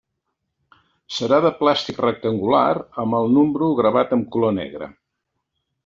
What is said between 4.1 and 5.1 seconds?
en color negre.